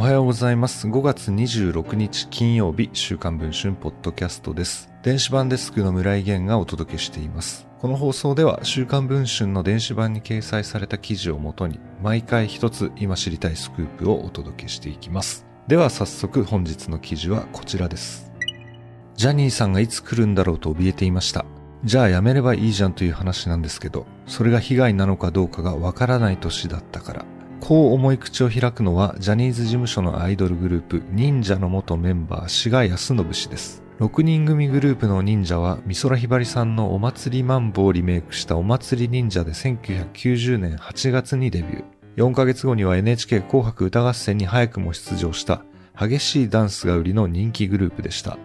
[0.00, 0.88] おはようございます。
[0.88, 4.90] 5月26日金曜日、週刊文春ポッドキャストです。
[5.02, 7.68] 電子版デスクの村井源がお届けしています。
[7.80, 15.44] この放送では、週刊文春の電子版に掲載された記事をもとに、毎回一つ今知りたいスクープをお届けしていきます。
[15.68, 18.32] では早速本日の記事はこちらです。
[19.16, 21.44] ジャニーさんがいつ来るんだろうと怯えていました。
[21.84, 27.26] じゃあやめればいいじゃんという話なんですけど、それが被害なのかどうかがわからない年だったから。
[27.60, 33.82] こう思い口を開くのは、ジャニーズ事務所のアイドルグループ、忍者の元メンバー、志賀康信氏です。
[34.00, 41.84] 6人組グループの忍者は、美空ひばりさんのお祭りマンボをリメイクしたお祭り忍者で1990年8月にデビュー。
[42.16, 45.62] 4ヶ月後には NHK 紅白歌合戦に早くも出場した、
[45.98, 48.38] 激しいダンスが売りの人気グループでした。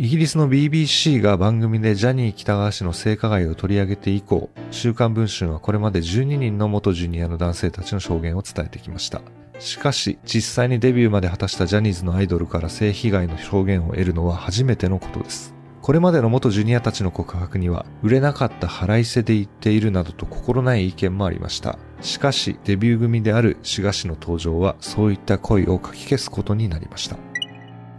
[0.00, 9.22] イギリスの BBC が番組でジャニー北川氏の性加害を取り上げて以降、週刊文春はこれまで12人の元ジュニアの男性たちの証言を伝えてきました。
[9.58, 15.52] しかし、実際にデビューまで果たしたジャニーズのアイドルから性被害の証言を得るのは初めてのことです。
[15.82, 21.76] これまでの元ジュニアたちの告白には、売れなかった腹いせで言っているなどと心ない意見もありました。
[22.02, 27.16] しかし、デビュー組である志賀氏の登場は、そういった声をかき消すことになりました。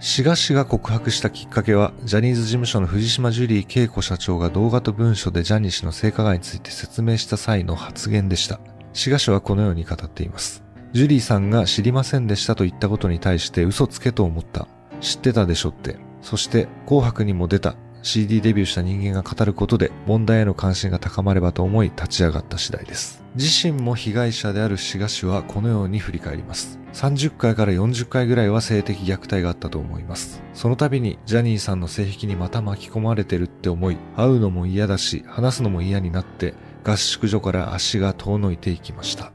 [0.01, 8.61] 志賀氏が告白したきっかけは、ジャニーズ事務所の藤島ジュリー恵子社長が動画と文書でジャニー氏の性加害について説明した際の発言でした。
[8.93, 10.63] 志賀氏はこのように語っています。
[10.93, 14.69] ジュリーさんが知りませんでしたと言ったことに対して嘘つけと思った。
[15.01, 15.97] 知ってたでしょって。
[16.21, 17.75] そして、紅白にも出た。
[18.09, 23.23] CD デビューした人間が語ることで問題への関心が高まればと思い立ち上がった次第です。
[23.35, 26.79] 自身も被害者である志賀氏はこのように振り返ります。
[26.93, 30.41] 30回から40回ぐらいは性的虐待があったと思います。
[30.55, 39.33] その度にジャニーさんの性癖にまた巻き込まれてるって思い、会うのも嫌だし、話すのも嫌になって、合宿所から足が遠のいていきました。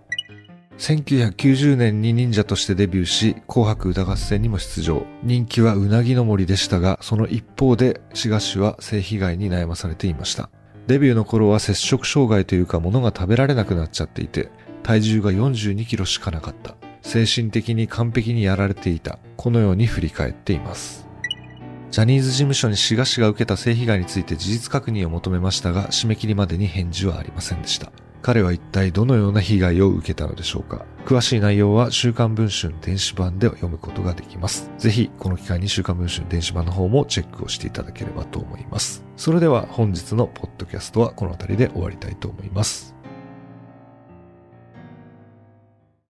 [0.79, 5.07] 1990年に忍者としてデビューし、紅白歌合戦にも出場。
[5.23, 10.51] 人気はうなぎの森でしたが、その一方で、志賀氏は性被害に悩まされていました。
[10.87, 14.51] デビューの頃は摂食障害というか物が食べられなくなっちゃっていて、
[14.83, 16.75] 体重が42キロしかなかった。
[17.03, 19.19] 精神的に完璧にやられていた。
[19.37, 21.07] このように振り返っています。
[21.91, 27.93] ジャニーズ事務所に志賀氏が受けた性被害について事実確認を求めましたが、締め切りまでに返事はありませんでした。
[28.25, 30.87] 彼は一体どのような被害を受けたのでしょうか？
[31.05, 34.71] 詳しい内容は週刊文春電子版で読むことができます。
[34.79, 39.05] ぜひこの機会に週刊文春電子版の方もチェックをしていただければと思います。
[39.19, 42.94] それでは本日のポッドキャストはこの辺りで終わりたいと思います。